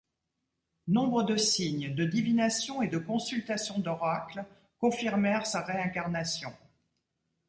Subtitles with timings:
[0.87, 4.43] Nombres de signes, de divinations et de consultations d'oracles
[4.79, 6.51] confirmèrent sa réincarnation.